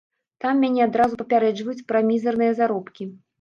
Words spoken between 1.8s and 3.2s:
пра мізэрныя заробкі.